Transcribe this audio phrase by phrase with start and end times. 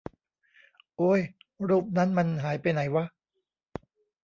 [0.97, 1.21] โอ๊ย
[1.67, 3.05] รูปนั้นมันหายไปไหนวะ